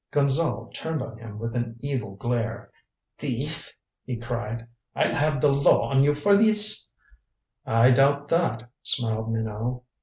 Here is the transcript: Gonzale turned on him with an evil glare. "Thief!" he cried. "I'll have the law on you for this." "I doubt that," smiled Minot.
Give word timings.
Gonzale 0.11 0.71
turned 0.73 0.99
on 1.03 1.19
him 1.19 1.37
with 1.37 1.55
an 1.55 1.75
evil 1.79 2.15
glare. 2.15 2.71
"Thief!" 3.19 3.71
he 4.03 4.17
cried. 4.17 4.65
"I'll 4.95 5.13
have 5.13 5.41
the 5.41 5.53
law 5.53 5.91
on 5.91 6.03
you 6.03 6.15
for 6.15 6.35
this." 6.35 6.91
"I 7.67 7.91
doubt 7.91 8.27
that," 8.29 8.67
smiled 8.81 9.31
Minot. 9.31 9.83